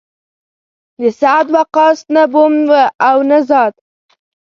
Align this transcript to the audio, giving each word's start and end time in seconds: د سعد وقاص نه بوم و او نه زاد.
د 1.01 1.01
سعد 1.19 1.47
وقاص 1.55 1.99
نه 2.13 2.23
بوم 2.31 2.53
و 2.69 2.71
او 3.07 3.17
نه 3.29 3.39
زاد. 3.49 3.73